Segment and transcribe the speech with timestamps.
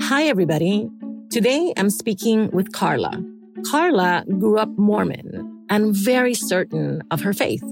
[0.00, 0.88] Hi, everybody.
[1.30, 3.22] Today I'm speaking with Carla.
[3.70, 7.62] Carla grew up Mormon and very certain of her faith.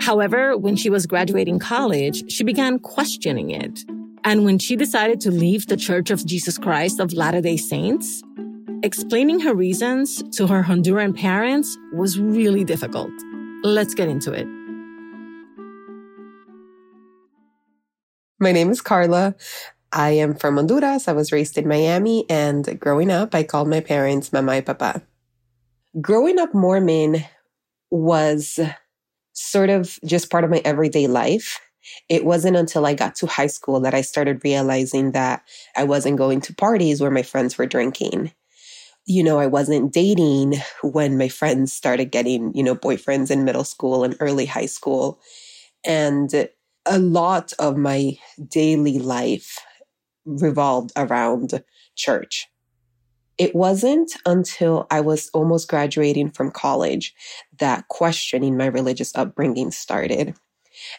[0.00, 3.84] However, when she was graduating college, she began questioning it.
[4.24, 8.22] And when she decided to leave the Church of Jesus Christ of Latter day Saints,
[8.82, 13.12] explaining her reasons to her Honduran parents was really difficult.
[13.62, 14.46] Let's get into it.
[18.40, 19.34] My name is Carla.
[19.92, 21.06] I am from Honduras.
[21.06, 25.02] I was raised in Miami and growing up, I called my parents mama y papa.
[26.00, 27.24] Growing up Mormon
[27.90, 28.58] was
[29.34, 31.60] sort of just part of my everyday life.
[32.08, 35.42] It wasn't until I got to high school that I started realizing that
[35.76, 38.32] I wasn't going to parties where my friends were drinking.
[39.06, 43.64] You know, I wasn't dating when my friends started getting, you know, boyfriends in middle
[43.64, 45.20] school and early high school.
[45.84, 46.48] And
[46.86, 49.58] a lot of my daily life
[50.24, 51.62] revolved around
[51.94, 52.48] church.
[53.36, 57.14] It wasn't until I was almost graduating from college
[57.58, 60.34] that questioning my religious upbringing started.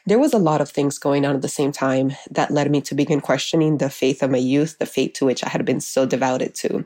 [0.06, 2.81] There was a lot of things going on at the same time that led me
[2.81, 5.81] to begin questioning the faith of my youth, the faith to which I had been
[5.81, 6.86] so devoted to.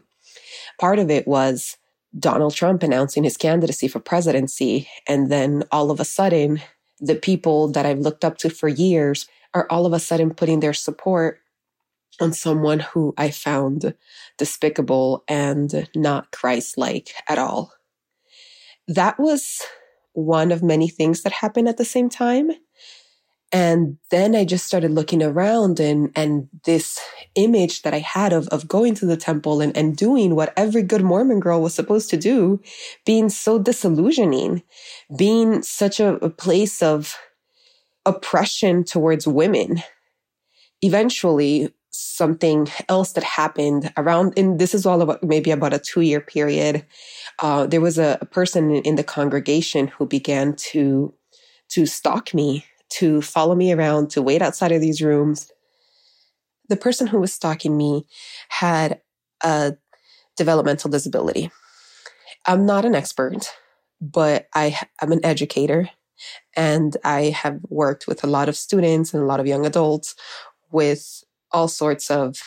[0.80, 1.77] Part of it was
[2.17, 4.88] Donald Trump announcing his candidacy for presidency.
[5.08, 6.61] And then all of a sudden,
[7.00, 10.59] the people that I've looked up to for years are all of a sudden putting
[10.59, 11.39] their support
[12.19, 13.94] on someone who I found
[14.38, 17.73] despicable and not Christ like at all.
[18.88, 19.61] That was
[20.14, 22.52] one of many things that happened at the same time.
[23.52, 27.00] And then I just started looking around and, and this
[27.33, 30.83] image that I had of, of going to the temple and, and doing what every
[30.83, 32.61] good Mormon girl was supposed to do,
[33.05, 34.61] being so disillusioning,
[35.17, 37.17] being such a, a place of
[38.05, 39.81] oppression towards women.
[40.83, 46.02] Eventually, something else that happened around, and this is all about maybe about a two
[46.02, 46.86] year period.
[47.39, 51.14] Uh, there was a, a person in, in the congregation who began to
[51.70, 55.52] to stalk me, to follow me around, to wait outside of these rooms.
[56.67, 58.05] The person who was stalking me
[58.50, 59.02] had
[59.44, 59.76] a
[60.38, 61.52] developmental disability.
[62.45, 63.52] I'm not an expert,
[64.02, 65.89] but I am an educator
[66.55, 70.16] and I have worked with a lot of students and a lot of young adults
[70.72, 72.38] with all sorts of,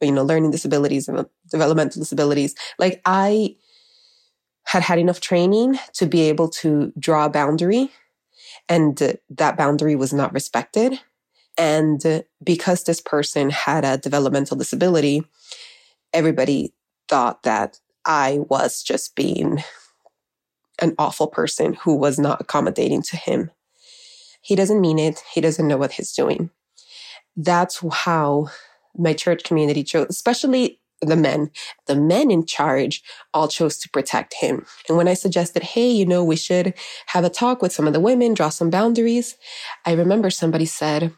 [0.00, 2.54] you know, learning disabilities and developmental disabilities.
[2.78, 3.56] Like I
[4.64, 7.90] had had enough training to be able to draw a boundary
[8.68, 11.00] and that boundary was not respected.
[11.58, 15.24] And because this person had a developmental disability,
[16.12, 16.74] everybody
[17.08, 19.62] thought that I was just being
[20.80, 23.50] an awful person who was not accommodating to him.
[24.42, 25.22] He doesn't mean it.
[25.32, 26.50] He doesn't know what he's doing
[27.36, 28.48] that's how
[28.96, 31.50] my church community chose, especially the men.
[31.86, 33.02] The men in charge
[33.34, 34.64] all chose to protect him.
[34.88, 36.74] And when I suggested, hey, you know, we should
[37.06, 39.36] have a talk with some of the women, draw some boundaries,
[39.84, 41.12] I remember somebody said,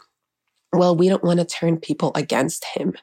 [0.73, 2.95] well, we don't want to turn people against him.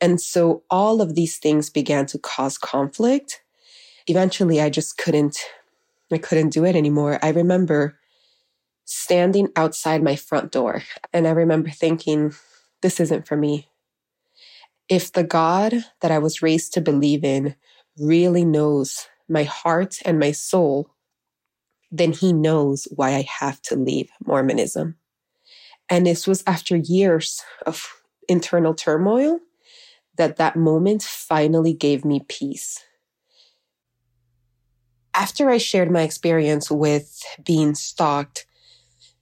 [0.00, 3.42] And so all of these things began to cause conflict.
[4.06, 5.38] Eventually, I just couldn't,
[6.10, 7.18] I couldn't do it anymore.
[7.22, 7.98] I remember
[8.84, 10.82] standing outside my front door.
[11.12, 12.34] And I remember thinking,
[12.82, 13.69] this isn't for me.
[14.90, 17.54] If the God that I was raised to believe in
[17.96, 20.90] really knows my heart and my soul,
[21.92, 24.96] then he knows why I have to leave Mormonism.
[25.88, 27.88] And this was after years of
[28.28, 29.38] internal turmoil
[30.16, 32.84] that that moment finally gave me peace.
[35.14, 38.44] After I shared my experience with being stalked,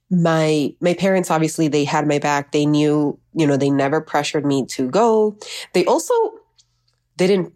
[0.09, 2.51] my my parents obviously they had my back.
[2.51, 5.37] They knew you know they never pressured me to go.
[5.73, 6.13] They also
[7.17, 7.53] didn't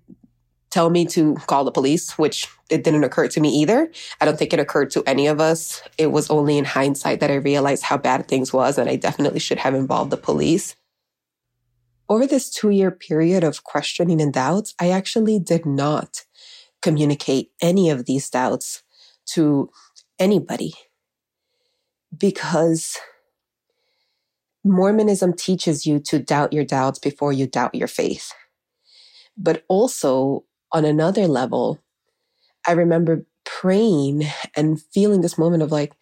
[0.70, 3.92] tell me to call the police which it didn't occur to me either.
[4.20, 5.82] I don't think it occurred to any of us.
[5.98, 9.40] It was only in hindsight that i realized how bad things was and i definitely
[9.40, 10.76] should have involved the police.
[12.10, 16.26] Over this two year period of questioning and doubts i actually did not
[16.82, 18.84] communicate any of these doubts
[19.26, 19.70] to
[20.20, 20.74] anybody
[22.18, 22.98] because
[24.64, 28.32] Mormonism teaches you to doubt your doubts before you doubt your faith.
[29.38, 31.80] But also, on another level,
[32.68, 34.24] I remember praying
[34.56, 35.94] and feeling this moment of like,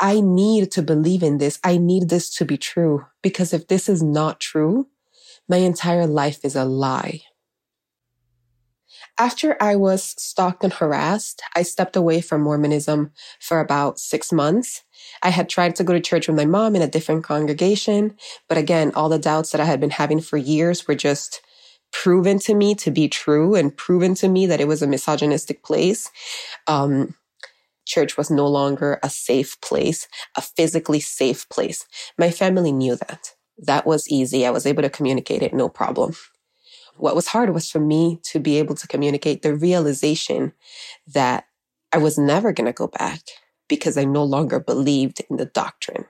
[0.00, 1.58] I need to believe in this.
[1.62, 3.06] I need this to be true.
[3.22, 4.88] Because if this is not true,
[5.48, 7.22] my entire life is a lie.
[9.18, 14.84] After I was stalked and harassed, I stepped away from Mormonism for about six months.
[15.22, 18.16] I had tried to go to church with my mom in a different congregation.
[18.48, 21.42] But again, all the doubts that I had been having for years were just
[21.92, 25.64] proven to me to be true and proven to me that it was a misogynistic
[25.64, 26.10] place.
[26.68, 27.14] Um,
[27.86, 31.86] church was no longer a safe place, a physically safe place.
[32.18, 33.34] My family knew that.
[33.58, 34.46] That was easy.
[34.46, 36.14] I was able to communicate it, no problem.
[36.98, 40.52] What was hard was for me to be able to communicate the realization
[41.06, 41.44] that
[41.92, 43.20] I was never going to go back
[43.68, 46.06] because I no longer believed in the doctrine.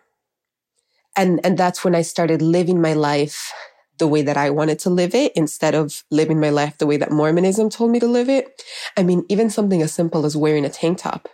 [1.16, 3.52] And, and that's when I started living my life
[3.98, 6.96] the way that I wanted to live it instead of living my life the way
[6.96, 8.62] that Mormonism told me to live it.
[8.96, 11.28] I mean, even something as simple as wearing a tank top.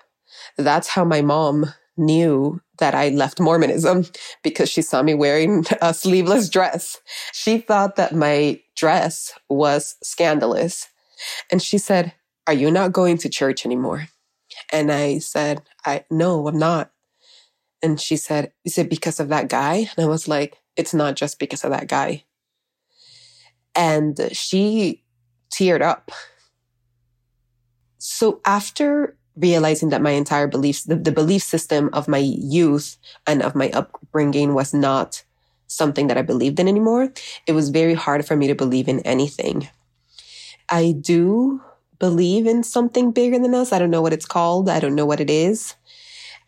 [0.56, 4.06] That's how my mom knew that I left Mormonism
[4.42, 7.00] because she saw me wearing a sleeveless dress.
[7.32, 10.88] She thought that my dress was scandalous.
[11.50, 12.12] And she said,
[12.46, 14.08] Are you not going to church anymore?
[14.72, 16.90] And I said, I no, I'm not.
[17.82, 19.90] And she said, Is it because of that guy?
[19.96, 22.24] And I was like, It's not just because of that guy.
[23.74, 25.02] And she
[25.52, 26.10] teared up.
[27.98, 32.96] So after realizing that my entire beliefs, the, the belief system of my youth
[33.26, 35.24] and of my upbringing was not
[35.66, 37.12] something that I believed in anymore,
[37.46, 39.68] it was very hard for me to believe in anything.
[40.68, 41.62] I do
[41.98, 43.72] believe in something bigger than us.
[43.72, 44.68] I don't know what it's called.
[44.68, 45.74] I don't know what it is.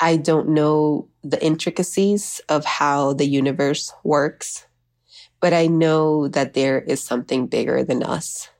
[0.00, 4.66] I don't know the intricacies of how the universe works,
[5.40, 8.50] but I know that there is something bigger than us.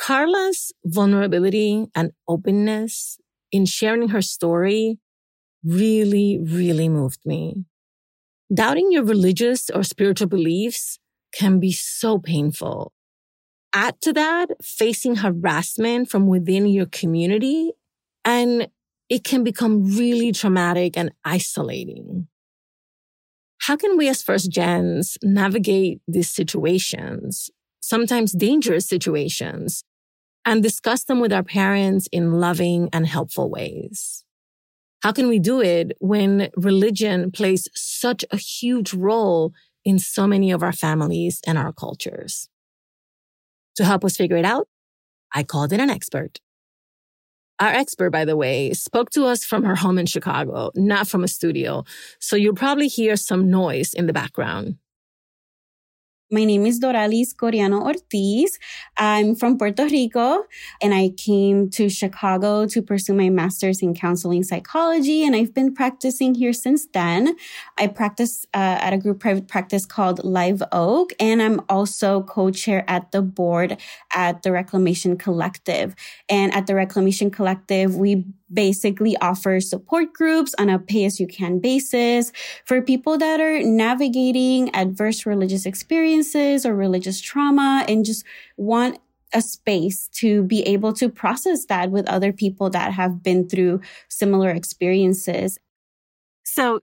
[0.00, 3.18] Carla's vulnerability and openness
[3.52, 4.98] in sharing her story
[5.62, 7.66] really, really moved me.
[8.52, 10.98] Doubting your religious or spiritual beliefs
[11.34, 12.92] can be so painful.
[13.74, 17.72] Add to that facing harassment from within your community,
[18.24, 18.68] and
[19.10, 22.26] it can become really traumatic and isolating.
[23.58, 27.50] How can we as first gens navigate these situations,
[27.80, 29.84] sometimes dangerous situations,
[30.44, 34.24] and discuss them with our parents in loving and helpful ways.
[35.02, 39.52] How can we do it when religion plays such a huge role
[39.84, 42.48] in so many of our families and our cultures?
[43.76, 44.68] To help us figure it out,
[45.34, 46.40] I called in an expert.
[47.60, 51.24] Our expert, by the way, spoke to us from her home in Chicago, not from
[51.24, 51.84] a studio.
[52.18, 54.76] So you'll probably hear some noise in the background.
[56.32, 58.56] My name is Doralis Coriano Ortiz.
[58.96, 60.44] I'm from Puerto Rico
[60.80, 65.24] and I came to Chicago to pursue my master's in counseling psychology.
[65.24, 67.34] And I've been practicing here since then.
[67.78, 71.12] I practice uh, at a group private practice called Live Oak.
[71.18, 73.78] And I'm also co-chair at the board
[74.14, 75.96] at the Reclamation Collective.
[76.28, 81.26] And at the Reclamation Collective, we basically offers support groups on a pay as you
[81.26, 82.32] can basis
[82.64, 88.24] for people that are navigating adverse religious experiences or religious trauma and just
[88.56, 88.98] want
[89.32, 93.80] a space to be able to process that with other people that have been through
[94.08, 95.58] similar experiences.
[96.44, 96.80] So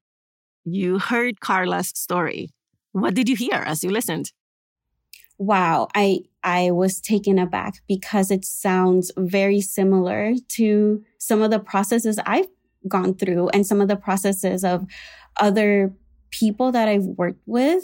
[0.63, 2.49] you heard Carla's story.
[2.93, 4.31] What did you hear as you listened?
[5.37, 11.59] Wow, I I was taken aback because it sounds very similar to some of the
[11.59, 12.47] processes I've
[12.87, 14.85] gone through and some of the processes of
[15.39, 15.93] other
[16.31, 17.83] people that I've worked with.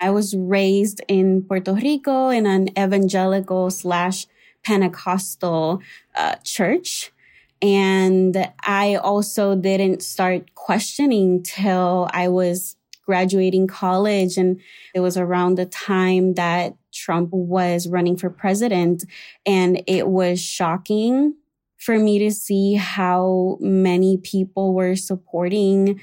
[0.00, 4.26] I was raised in Puerto Rico in an evangelical slash
[4.64, 5.80] Pentecostal
[6.14, 7.12] uh, church.
[7.60, 12.76] And I also didn't start questioning till I was
[13.08, 14.36] graduating college.
[14.36, 14.60] And
[14.94, 19.02] it was around the time that Trump was running for president.
[19.46, 21.34] And it was shocking
[21.78, 25.98] for me to see how many people were supporting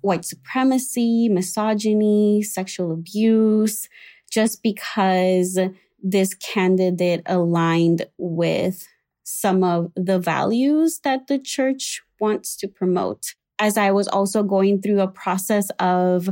[0.00, 3.88] white supremacy, misogyny, sexual abuse,
[4.28, 5.60] just because
[6.02, 8.88] this candidate aligned with
[9.22, 13.36] some of the values that the church wants to promote.
[13.58, 16.28] As I was also going through a process of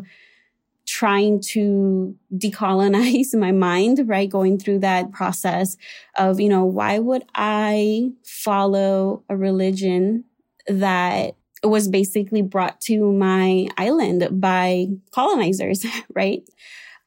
[0.86, 4.28] trying to decolonize my mind, right?
[4.28, 5.76] Going through that process
[6.16, 10.24] of, you know, why would I follow a religion
[10.66, 16.42] that was basically brought to my island by colonizers, right?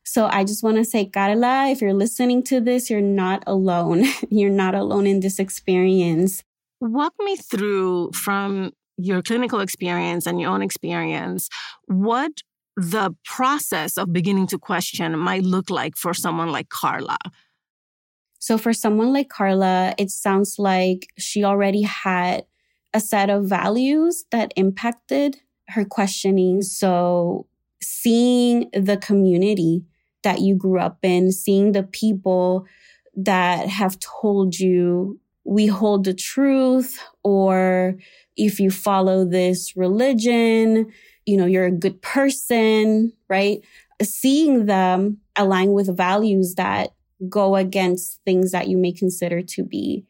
[0.04, 4.06] So I just want to say, Carla, if you're listening to this, you're not alone.
[4.30, 6.44] you're not alone in this experience.
[6.80, 11.50] Walk me through from your clinical experience and your own experience,
[11.86, 12.32] what
[12.76, 17.18] the process of beginning to question might look like for someone like Carla?
[18.40, 22.46] So, for someone like Carla, it sounds like she already had
[22.94, 25.38] a set of values that impacted
[25.70, 26.62] her questioning.
[26.62, 27.48] So
[27.82, 29.86] seeing the community
[30.24, 32.66] that you grew up in, seeing the people
[33.16, 37.96] that have told you we hold the truth or
[38.36, 40.92] if you follow this religion,
[41.26, 43.62] you know, you're a good person, right?
[44.04, 46.90] Seeing them align with values that
[47.30, 50.06] go against things that you may consider to be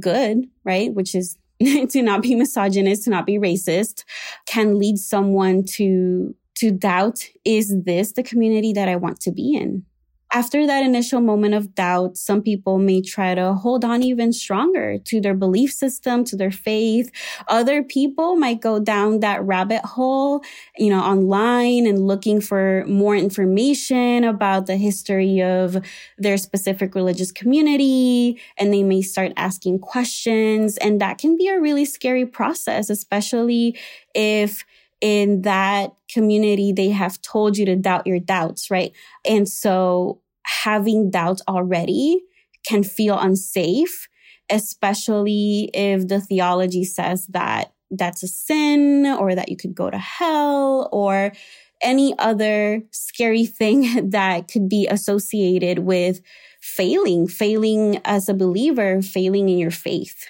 [0.00, 0.94] good, right?
[0.94, 4.04] Which is to not be misogynist, to not be racist,
[4.46, 9.54] can lead someone to to doubt, is this the community that I want to be
[9.54, 9.84] in?
[10.30, 14.98] After that initial moment of doubt, some people may try to hold on even stronger
[14.98, 17.10] to their belief system, to their faith.
[17.48, 20.42] Other people might go down that rabbit hole,
[20.76, 25.82] you know, online and looking for more information about the history of
[26.18, 28.38] their specific religious community.
[28.58, 30.76] And they may start asking questions.
[30.76, 33.78] And that can be a really scary process, especially
[34.14, 34.64] if
[35.00, 38.92] in that community, they have told you to doubt your doubts, right?
[39.24, 42.22] And so having doubts already
[42.66, 44.08] can feel unsafe,
[44.50, 49.98] especially if the theology says that that's a sin or that you could go to
[49.98, 51.32] hell or
[51.80, 56.20] any other scary thing that could be associated with
[56.60, 60.26] failing, failing as a believer, failing in your faith.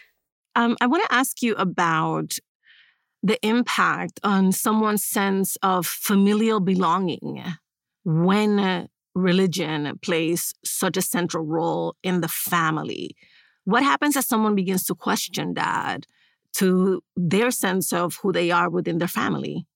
[0.54, 2.38] Um, I want to ask you about
[3.22, 7.44] the impact on someone's sense of familial belonging
[8.04, 13.16] when religion plays such a central role in the family.
[13.64, 16.06] What happens as someone begins to question that
[16.54, 19.66] to their sense of who they are within their family?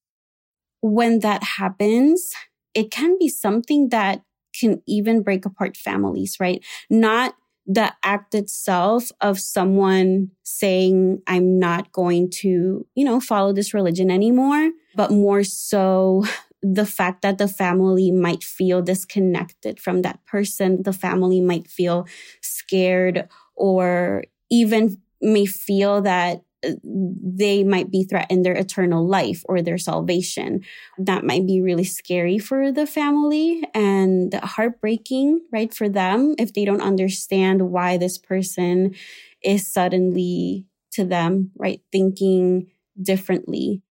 [0.80, 2.32] When that happens,
[2.74, 4.22] it can be something that
[4.58, 6.64] can even break apart families, right?
[6.88, 7.34] Not
[7.66, 14.10] the act itself of someone saying, I'm not going to, you know, follow this religion
[14.10, 16.24] anymore, but more so
[16.62, 20.82] the fact that the family might feel disconnected from that person.
[20.82, 22.06] The family might feel
[22.40, 26.42] scared or even may feel that
[26.72, 30.62] they might be threatened their eternal life or their salvation.
[30.98, 35.72] That might be really scary for the family and heartbreaking, right?
[35.72, 38.94] For them if they don't understand why this person
[39.42, 41.80] is suddenly to them, right?
[41.90, 42.68] Thinking
[43.00, 43.82] differently.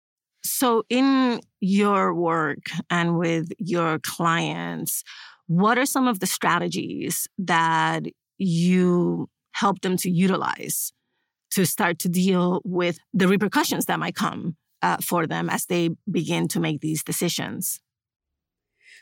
[0.43, 5.03] So, in your work and with your clients,
[5.47, 8.05] what are some of the strategies that
[8.37, 10.91] you help them to utilize
[11.51, 15.89] to start to deal with the repercussions that might come uh, for them as they
[16.09, 17.79] begin to make these decisions?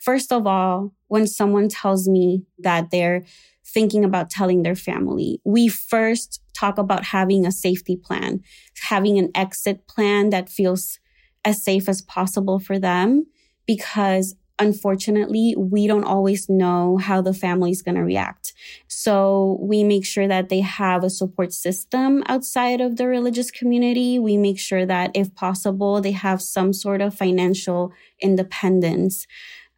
[0.02, 3.26] First of all, when someone tells me that they're
[3.66, 8.42] thinking about telling their family, we first talk about having a safety plan,
[8.82, 11.00] having an exit plan that feels
[11.46, 13.26] as safe as possible for them
[13.66, 18.54] because unfortunately, we don't always know how the family is going to react.
[18.88, 24.20] So we make sure that they have a support system outside of the religious community.
[24.20, 29.26] We make sure that if possible, they have some sort of financial independence.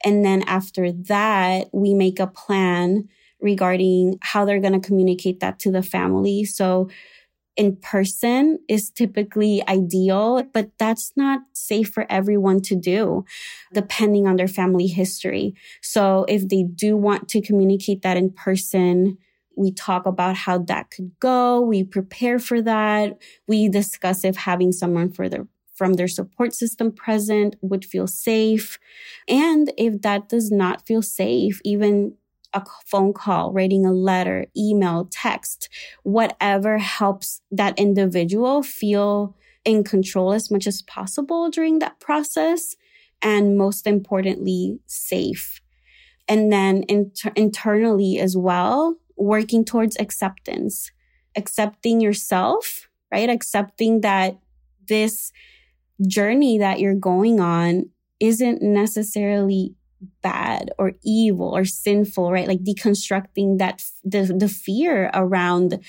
[0.04, 3.08] And then after that, we make a plan
[3.40, 6.44] regarding how they're going to communicate that to the family.
[6.44, 6.90] So
[7.58, 13.26] in person is typically ideal, but that's not safe for everyone to do,
[13.74, 15.54] depending on their family history.
[15.82, 19.18] So if they do want to communicate that in person,
[19.56, 21.62] we talk about how that could go.
[21.62, 23.18] We prepare for that.
[23.48, 28.78] We discuss if having someone for their from their support system present would feel safe.
[29.28, 32.14] And if that does not feel safe, even
[32.54, 35.70] a phone call, writing a letter, email, text,
[36.04, 42.76] whatever helps that individual feel in control as much as possible during that process.
[43.22, 45.62] And most importantly, safe.
[46.28, 50.92] And then inter- internally as well, working towards acceptance,
[51.36, 53.30] accepting yourself, right?
[53.30, 54.40] Accepting that
[54.88, 55.32] this
[56.08, 57.90] journey that you're going on
[58.20, 59.76] isn't necessarily
[60.22, 62.48] bad or evil or sinful, right?
[62.48, 65.80] Like deconstructing that, the, the fear around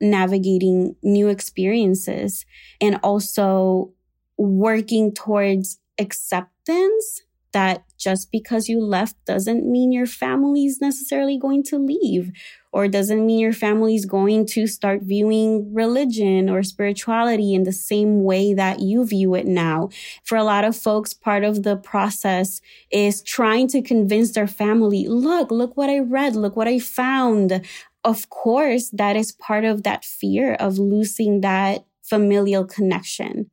[0.00, 2.44] navigating new experiences
[2.80, 3.92] and also
[4.36, 11.62] working towards acceptance that just because you left doesn't mean your family is necessarily going
[11.62, 12.32] to leave
[12.72, 17.72] or doesn't mean your family is going to start viewing religion or spirituality in the
[17.72, 19.90] same way that you view it now.
[20.24, 25.06] For a lot of folks, part of the process is trying to convince their family,
[25.06, 27.62] look, look what I read, look what I found.
[28.04, 33.50] Of course, that is part of that fear of losing that familial connection.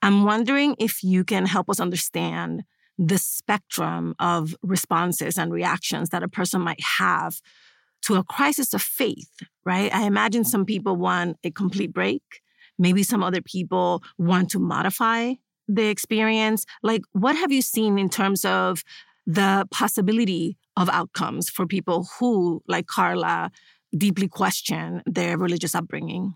[0.00, 2.62] I'm wondering if you can help us understand
[2.98, 7.40] the spectrum of responses and reactions that a person might have
[8.02, 9.30] to a crisis of faith,
[9.64, 9.94] right?
[9.94, 12.22] I imagine some people want a complete break.
[12.78, 15.34] Maybe some other people want to modify
[15.66, 16.64] the experience.
[16.82, 18.82] Like, what have you seen in terms of
[19.26, 23.50] the possibility of outcomes for people who, like Carla,
[23.96, 26.34] deeply question their religious upbringing?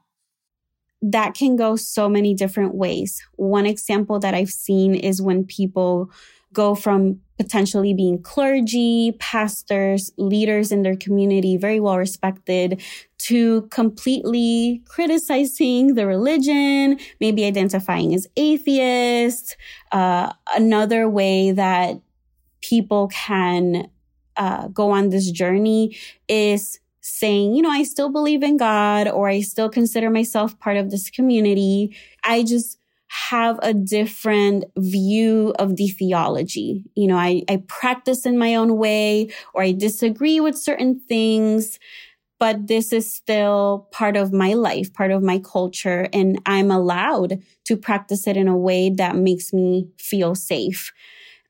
[1.00, 3.22] That can go so many different ways.
[3.34, 6.10] One example that I've seen is when people
[6.52, 12.82] go from potentially being clergy, pastors, leaders in their community, very well respected,
[13.18, 19.56] to completely criticizing the religion, maybe identifying as atheist.
[19.90, 22.00] Uh, another way that
[22.60, 23.88] people can
[24.36, 25.96] uh, go on this journey
[26.28, 30.76] is saying, you know, I still believe in God or I still consider myself part
[30.76, 31.96] of this community.
[32.24, 32.78] I just
[33.12, 36.82] have a different view of the theology.
[36.94, 41.78] You know, I, I practice in my own way or I disagree with certain things,
[42.40, 46.08] but this is still part of my life, part of my culture.
[46.14, 50.90] And I'm allowed to practice it in a way that makes me feel safe.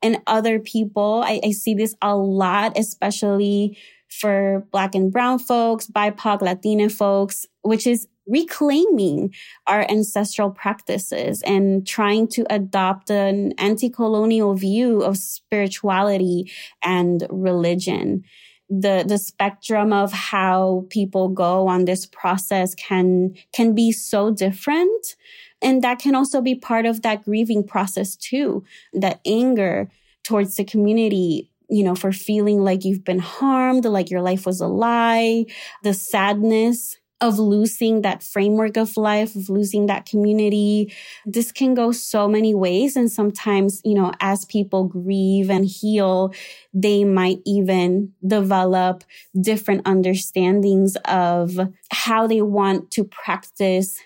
[0.03, 3.79] And other people, I, I see this a lot, especially
[4.09, 9.35] for Black and Brown folks, BIPOC, Latina folks, which is reclaiming
[9.67, 16.51] our ancestral practices and trying to adopt an anti-colonial view of spirituality
[16.83, 18.25] and religion.
[18.69, 25.17] The, the spectrum of how people go on this process can, can be so different.
[25.61, 28.65] And that can also be part of that grieving process too.
[28.95, 29.91] That anger
[30.25, 34.61] towards the community you know, for feeling like you've been harmed, like your life was
[34.61, 35.47] a lie,
[35.83, 40.93] the sadness of losing that framework of life, of losing that community.
[41.25, 42.97] This can go so many ways.
[42.97, 46.35] And sometimes, you know, as people grieve and heal,
[46.75, 49.05] they might even develop
[49.41, 51.59] different understandings of
[51.91, 53.99] how they want to practice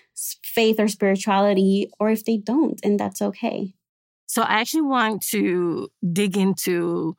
[0.43, 3.73] faith or spirituality, or if they don't, and that's okay.
[4.25, 7.15] So I actually want to dig into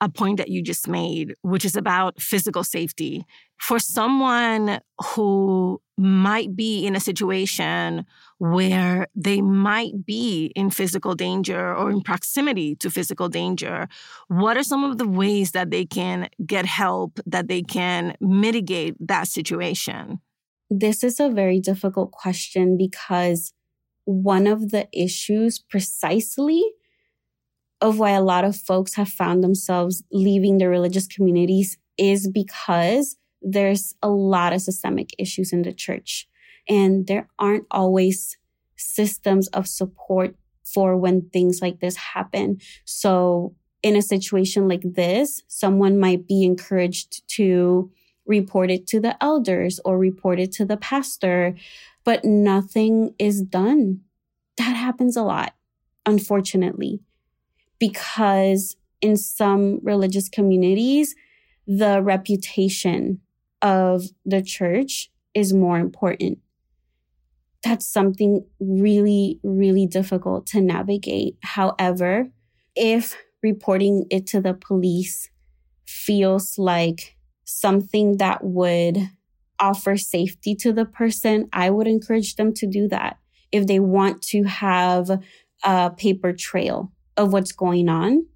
[0.00, 3.24] a point that you just made, which is about physical safety.
[3.58, 8.06] For someone who might be in a situation
[8.38, 13.86] where they might be in physical danger or in proximity to physical danger,
[14.28, 18.94] what are some of the ways that they can get help, that they can mitigate
[19.00, 20.20] that situation?
[20.70, 23.52] This is a very difficult question because
[24.04, 26.64] one of the issues precisely
[27.80, 33.16] of why a lot of folks have found themselves leaving their religious communities is because
[33.42, 36.28] there's a lot of systemic issues in the church
[36.68, 38.36] and there aren't always
[38.76, 42.58] systems of support for when things like this happen.
[42.84, 47.90] So in a situation like this, someone might be encouraged to
[48.26, 51.56] report it to the elders or report it to the pastor,
[52.04, 54.00] but nothing is done.
[54.58, 55.54] That happens a lot,
[56.04, 57.00] unfortunately
[57.80, 61.16] because in some religious communities,
[61.66, 63.20] the reputation
[63.62, 66.38] of the church is more important.
[67.64, 71.36] That's something really, really difficult to navigate.
[71.42, 72.28] However,
[72.76, 75.30] if reporting it to the police
[75.86, 79.10] feels like something that would
[79.58, 83.18] offer safety to the person, I would encourage them to do that.
[83.52, 85.10] If they want to have
[85.62, 88.26] a paper trail of what's going on,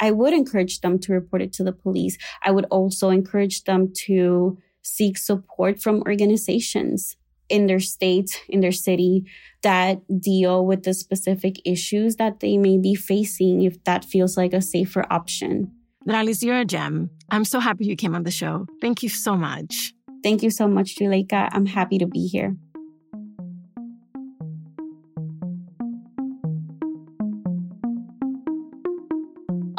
[0.00, 2.16] I would encourage them to report it to the police.
[2.42, 7.16] I would also encourage them to seek support from organizations
[7.48, 9.24] in their state, in their city
[9.62, 14.52] that deal with the specific issues that they may be facing if that feels like
[14.52, 15.72] a safer option.
[16.06, 17.10] Doralis, you're a gem.
[17.30, 18.66] I'm so happy you came on the show.
[18.80, 19.94] Thank you so much.
[20.22, 21.48] Thank you so much, Juleyka.
[21.52, 22.56] I'm happy to be here.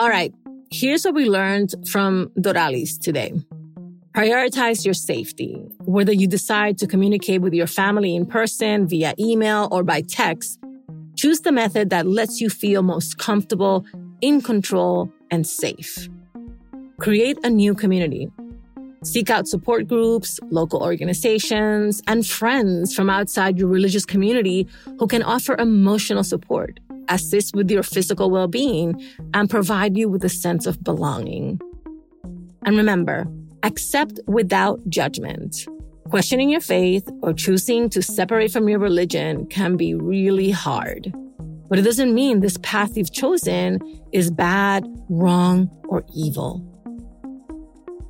[0.10, 0.34] All right,
[0.72, 3.32] here's what we learned from Doralis today.
[4.16, 5.54] Prioritize your safety.
[5.86, 10.60] Whether you decide to communicate with your family in person, via email, or by text,
[11.16, 13.86] choose the method that lets you feel most comfortable,
[14.20, 16.10] in control, and safe.
[16.98, 18.30] Create a new community.
[19.04, 24.68] Seek out support groups, local organizations, and friends from outside your religious community
[24.98, 29.02] who can offer emotional support assist with your physical well being,
[29.34, 31.60] and provide you with a sense of belonging.
[32.66, 33.28] And remember,
[33.64, 35.68] accept without judgment.
[36.10, 41.14] Questioning your faith or choosing to separate from your religion can be really hard.
[41.70, 43.80] But it doesn't mean this path you've chosen
[44.12, 46.66] is bad, wrong, or evil.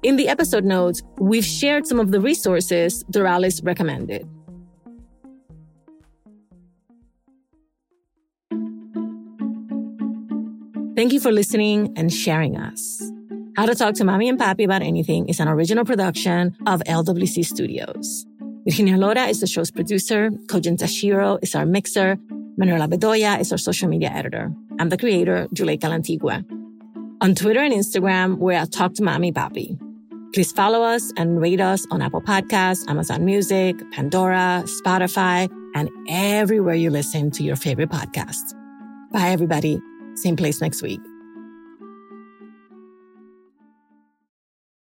[0.02, 4.26] In the episode notes, we've shared some of the resources Doralis recommended.
[11.00, 13.02] Thank you for listening and sharing us.
[13.56, 17.46] How to Talk to Mami and Papi About Anything is an original production of LWC
[17.46, 18.26] Studios.
[18.66, 20.30] Virginia Lora is the show's producer.
[20.48, 22.18] Kojin Tashiro is our mixer.
[22.58, 24.52] Manuela Bedoya is our social media editor.
[24.78, 26.44] I'm the creator, Juleyka Lantigua.
[27.22, 29.80] On Twitter and Instagram, we're at Talk to Mami Papi.
[30.34, 36.76] Please follow us and rate us on Apple Podcasts, Amazon Music, Pandora, Spotify, and everywhere
[36.76, 38.54] you listen to your favorite podcasts.
[39.14, 39.80] Bye, everybody.
[40.20, 41.09] Same place next week.